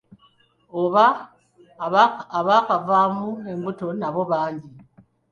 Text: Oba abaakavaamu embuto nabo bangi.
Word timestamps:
Oba 0.81 1.05
abaakavaamu 1.85 3.29
embuto 3.51 3.87
nabo 3.99 4.21
bangi. 4.31 4.71